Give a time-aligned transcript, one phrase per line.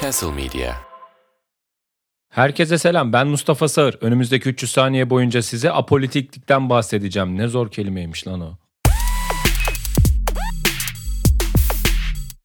[0.00, 0.74] Castle Media.
[2.30, 3.12] Herkese selam.
[3.12, 3.98] Ben Mustafa Sağır.
[4.00, 7.38] Önümüzdeki 300 saniye boyunca size apolitiklikten bahsedeceğim.
[7.38, 8.63] Ne zor kelimeymiş lan o.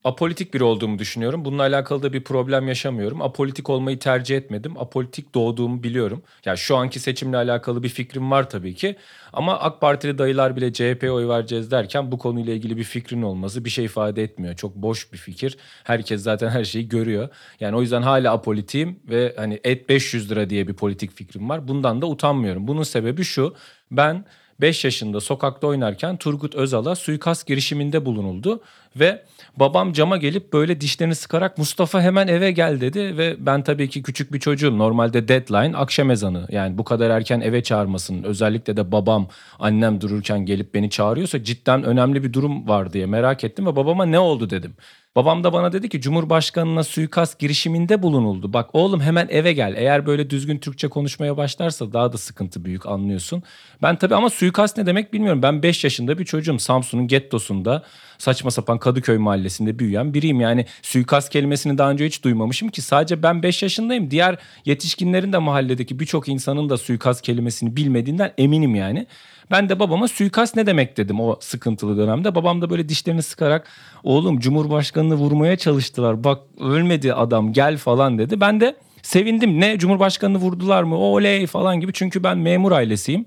[0.04, 1.46] Apolitik biri olduğumu düşünüyorum.
[1.46, 3.22] Bununla alakalı da bir problem yaşamıyorum.
[3.22, 4.78] Apolitik olmayı tercih etmedim.
[4.78, 6.24] Apolitik doğduğumu biliyorum.
[6.46, 8.96] Ya şu anki seçimle alakalı bir fikrim var tabii ki.
[9.34, 13.66] Ama AK Partili dayılar bile CHP'ye oy vereceğiz derken bu konuyla ilgili bir fikrin olması
[13.66, 14.56] bir şey ifade etmiyor.
[14.56, 15.58] Çok boş bir fikir.
[15.84, 17.30] Herkes zaten her şeyi görüyor.
[17.60, 21.68] Yani o yüzden hala apolitiyim ve hani et 500 lira diye bir politik fikrim var.
[21.68, 22.68] Bundan da utanmıyorum.
[22.68, 23.56] Bunun sebebi şu.
[23.92, 24.26] Ben
[24.62, 28.62] 5 yaşında sokakta oynarken Turgut Özal'a suikast girişiminde bulunuldu
[28.96, 29.24] ve
[29.58, 34.04] babam cama gelip böyle dişlerini sıkarak Mustafa hemen eve gel dedi ve ben tabii ki
[34.04, 38.92] küçük bir çocuğum normalde deadline akşam ezanı yani bu kadar erken eve çağırmasın özellikle de
[38.92, 39.28] babam
[39.60, 44.06] annem dururken gelip beni çağırıyorsa cidden önemli bir durum var diye merak ettim ve babama
[44.06, 44.74] ne oldu dedim.
[45.20, 48.54] Babam da bana dedi ki Cumhurbaşkanına suikast girişiminde bulunuldu.
[48.54, 49.74] Bak oğlum hemen eve gel.
[49.78, 53.44] Eğer böyle düzgün Türkçe konuşmaya başlarsa daha da sıkıntı büyük anlıyorsun.
[53.82, 55.42] Ben tabii ama suikast ne demek bilmiyorum.
[55.42, 56.60] Ben 5 yaşında bir çocuğum.
[56.60, 57.84] Samsun'un gettosunda
[58.18, 60.42] saçma sapan Kadıköy mahallesinde büyüyen biriyim.
[60.42, 64.12] Yani suikast kelimesini daha önce hiç duymamışım ki sadece ben 5 yaşındayım.
[64.12, 69.08] Diğer yetişkinlerin de mahalledeki birçok insanın da suikast kelimesini bilmediğinden eminim yani.
[69.52, 72.36] Ben de babama suikast ne demek dedim o sıkıntılı dönemde.
[72.36, 73.68] Babam da böyle dişlerini sıkarak
[74.04, 76.24] oğlum Cumhurbaşkanını vurmaya çalıştılar.
[76.24, 78.42] Bak ölmedi adam gel falan dedi.
[78.42, 79.60] Ben de sevindim.
[79.62, 80.98] Ne Cumhurbaşkanını vurdular mı?
[80.98, 81.94] Oley falan gibi.
[81.94, 83.26] Çünkü ben memur ailesiyim.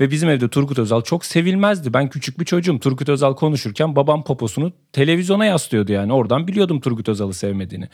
[0.00, 1.94] Ve bizim evde Turgut Özal çok sevilmezdi.
[1.94, 2.78] Ben küçük bir çocuğum.
[2.78, 6.12] Turgut Özal konuşurken babam poposunu televizyona yaslıyordu yani.
[6.12, 7.88] Oradan biliyordum Turgut Özal'ı sevmediğini.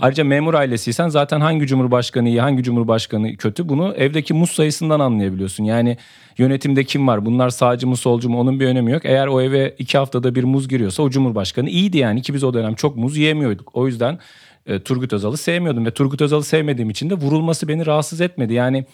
[0.00, 5.64] Ayrıca memur ailesiysen zaten hangi cumhurbaşkanı iyi, hangi cumhurbaşkanı kötü bunu evdeki muz sayısından anlayabiliyorsun.
[5.64, 5.96] Yani
[6.38, 7.26] yönetimde kim var?
[7.26, 9.04] Bunlar sağcı mı solcu mu onun bir önemi yok.
[9.04, 12.54] Eğer o eve iki haftada bir muz giriyorsa o cumhurbaşkanı iyiydi yani ki biz o
[12.54, 13.70] dönem çok muz yiyemiyorduk.
[13.72, 14.18] O yüzden
[14.66, 18.54] e, Turgut Özal'ı sevmiyordum ve Turgut Özal'ı sevmediğim için de vurulması beni rahatsız etmedi.
[18.54, 18.84] Yani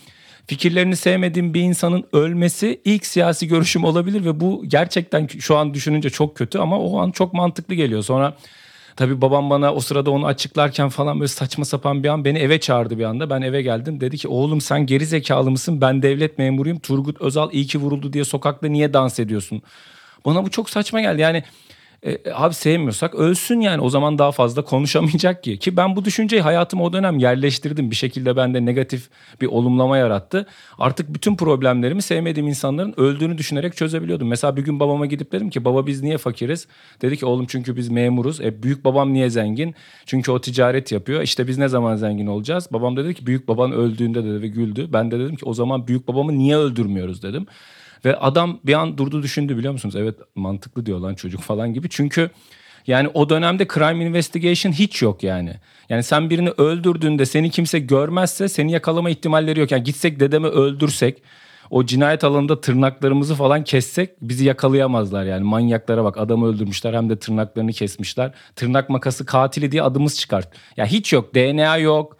[0.47, 6.11] fikirlerini sevmediğim bir insanın ölmesi ilk siyasi görüşüm olabilir ve bu gerçekten şu an düşününce
[6.11, 8.03] çok kötü ama o an çok mantıklı geliyor.
[8.03, 8.37] Sonra
[8.97, 12.61] Tabii babam bana o sırada onu açıklarken falan böyle saçma sapan bir an beni eve
[12.61, 13.31] çağırdı bir anda.
[13.31, 14.01] Ben eve geldim.
[14.01, 15.81] Dedi ki oğlum sen geri zekalı mısın?
[15.81, 16.79] Ben devlet memuruyum.
[16.79, 19.63] Turgut Özal iyi ki vuruldu diye sokakta niye dans ediyorsun?
[20.27, 21.21] Bana bu çok saçma geldi.
[21.21, 21.43] Yani
[22.03, 25.59] e, abi sevmiyorsak ölsün yani o zaman daha fazla konuşamayacak ki.
[25.59, 27.91] Ki ben bu düşünceyi hayatıma o dönem yerleştirdim.
[27.91, 29.09] Bir şekilde bende negatif
[29.41, 30.47] bir olumlama yarattı.
[30.79, 34.29] Artık bütün problemlerimi sevmediğim insanların öldüğünü düşünerek çözebiliyordum.
[34.29, 36.67] Mesela bir gün babama gidip dedim ki baba biz niye fakiriz?
[37.03, 38.41] Dedi ki oğlum çünkü biz memuruz.
[38.41, 39.75] E, büyük babam niye zengin?
[40.07, 41.23] Çünkü o ticaret yapıyor.
[41.23, 42.69] İşte biz ne zaman zengin olacağız?
[42.73, 44.89] Babam dedi ki büyük baban öldüğünde dedi ve güldü.
[44.93, 47.47] Ben de dedim ki o zaman büyük babamı niye öldürmüyoruz dedim.
[48.07, 49.97] Ve adam bir an durdu düşündü biliyor musunuz?
[49.97, 51.89] Evet mantıklı diyor lan çocuk falan gibi.
[51.91, 52.31] Çünkü
[52.87, 55.55] yani o dönemde crime investigation hiç yok yani.
[55.89, 59.71] Yani sen birini öldürdüğünde seni kimse görmezse seni yakalama ihtimalleri yok.
[59.71, 61.23] Yani gitsek dedemi öldürsek
[61.71, 65.45] o cinayet alanında tırnaklarımızı falan kessek bizi yakalayamazlar yani.
[65.45, 68.33] Manyaklara bak adamı öldürmüşler hem de tırnaklarını kesmişler.
[68.57, 70.49] Tırnak makası katili diye adımız çıkart.
[70.77, 72.17] Ya hiç yok DNA yok.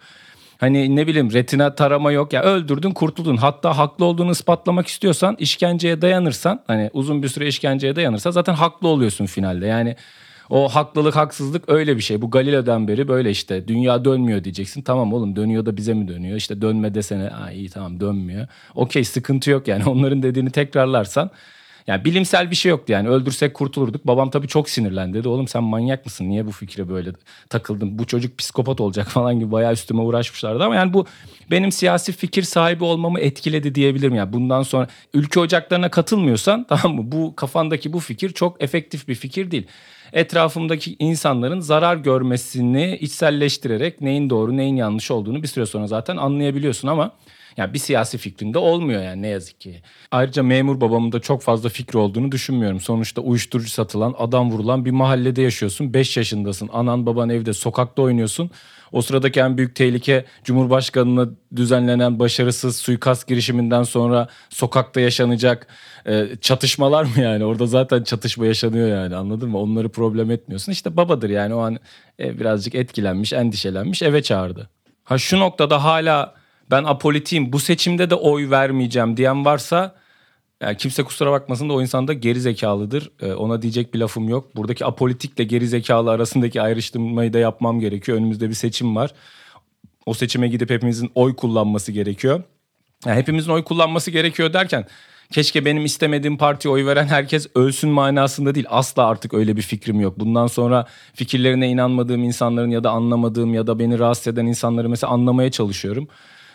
[0.57, 3.37] Hani ne bileyim retina tarama yok ya öldürdün kurtuldun.
[3.37, 8.87] Hatta haklı olduğunu ispatlamak istiyorsan işkenceye dayanırsan hani uzun bir süre işkenceye dayanırsa zaten haklı
[8.87, 9.65] oluyorsun finalde.
[9.65, 9.95] Yani
[10.49, 12.21] o haklılık haksızlık öyle bir şey.
[12.21, 14.81] Bu Galileo'dan beri böyle işte dünya dönmüyor diyeceksin.
[14.81, 16.37] Tamam oğlum dönüyor da bize mi dönüyor?
[16.37, 17.27] İşte dönme desene.
[17.27, 18.47] Ha, iyi tamam dönmüyor.
[18.75, 21.29] Okey sıkıntı yok yani onların dediğini tekrarlarsan
[21.87, 24.07] yani bilimsel bir şey yoktu yani öldürsek kurtulurduk.
[24.07, 25.27] Babam tabii çok sinirlendi dedi.
[25.27, 26.29] Oğlum sen manyak mısın?
[26.29, 27.11] Niye bu fikre böyle
[27.49, 27.99] takıldın?
[27.99, 31.05] Bu çocuk psikopat olacak falan gibi bayağı üstüme uğraşmışlardı ama yani bu
[31.51, 34.15] benim siyasi fikir sahibi olmamı etkiledi diyebilirim.
[34.15, 37.11] Yani bundan sonra ülke ocaklarına katılmıyorsan tamam mı?
[37.11, 39.67] Bu kafandaki bu fikir çok efektif bir fikir değil
[40.13, 46.87] etrafımdaki insanların zarar görmesini içselleştirerek neyin doğru neyin yanlış olduğunu bir süre sonra zaten anlayabiliyorsun
[46.87, 47.11] ama
[47.57, 49.81] yani bir siyasi fikrinde olmuyor yani ne yazık ki.
[50.11, 52.79] Ayrıca memur babamın da çok fazla fikri olduğunu düşünmüyorum.
[52.79, 55.93] Sonuçta uyuşturucu satılan, adam vurulan bir mahallede yaşıyorsun.
[55.93, 56.69] 5 yaşındasın.
[56.73, 58.51] Anan baban evde, sokakta oynuyorsun.
[58.91, 65.67] O sıradaki en büyük tehlike Cumhurbaşkanı'na düzenlenen başarısız suikast girişiminden sonra sokakta yaşanacak
[66.05, 67.45] e, çatışmalar mı yani?
[67.45, 69.59] Orada zaten çatışma yaşanıyor yani anladın mı?
[69.59, 70.71] Onları problem etmiyorsun.
[70.71, 71.77] İşte babadır yani o an
[72.19, 74.69] e, birazcık etkilenmiş, endişelenmiş eve çağırdı.
[75.03, 76.36] Ha şu noktada hala
[76.71, 79.95] ben apolitiyim bu seçimde de oy vermeyeceğim diyen varsa
[80.61, 83.11] yani kimse kusura bakmasın da o insan da geri zekalıdır.
[83.21, 84.55] Ee, ona diyecek bir lafım yok.
[84.55, 88.17] Buradaki apolitikle geri zekalı arasındaki ayrıştırmayı da yapmam gerekiyor.
[88.17, 89.13] Önümüzde bir seçim var.
[90.05, 92.43] O seçime gidip hepimizin oy kullanması gerekiyor.
[93.05, 94.85] Yani hepimizin oy kullanması gerekiyor derken
[95.31, 98.65] keşke benim istemediğim partiye oy veren herkes ölsün manasında değil.
[98.69, 100.19] Asla artık öyle bir fikrim yok.
[100.19, 105.13] Bundan sonra fikirlerine inanmadığım insanların ya da anlamadığım ya da beni rahatsız eden insanları mesela
[105.13, 106.07] anlamaya çalışıyorum.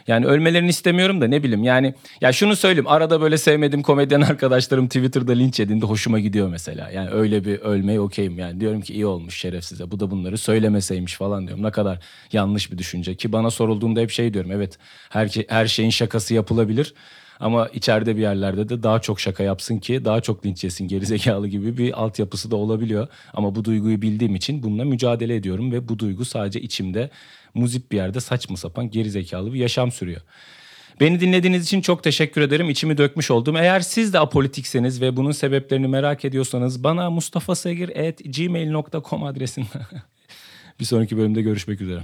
[0.06, 4.86] Yani ölmelerini istemiyorum da ne bileyim yani ya şunu söyleyeyim arada böyle sevmediğim komedyen arkadaşlarım
[4.86, 6.90] Twitter'da linç edildi hoşuma gidiyor mesela.
[6.90, 11.14] Yani öyle bir ölmeye okeyim yani diyorum ki iyi olmuş şerefsize bu da bunları söylemeseymiş
[11.14, 11.64] falan diyorum.
[11.64, 11.98] Ne kadar
[12.32, 14.78] yanlış bir düşünce ki bana sorulduğunda hep şey diyorum evet
[15.10, 16.94] her, her şeyin şakası yapılabilir.
[17.42, 21.48] Ama içeride bir yerlerde de daha çok şaka yapsın ki daha çok linç yesin gerizekalı
[21.48, 23.08] gibi bir altyapısı da olabiliyor.
[23.34, 27.10] Ama bu duyguyu bildiğim için bununla mücadele ediyorum ve bu duygu sadece içimde
[27.54, 30.20] muzip bir yerde saçma sapan gerizekalı bir yaşam sürüyor.
[31.00, 32.70] Beni dinlediğiniz için çok teşekkür ederim.
[32.70, 33.56] İçimi dökmüş oldum.
[33.56, 39.86] Eğer siz de apolitikseniz ve bunun sebeplerini merak ediyorsanız bana mustafasegir.gmail.com adresinden
[40.80, 42.02] bir sonraki bölümde görüşmek üzere.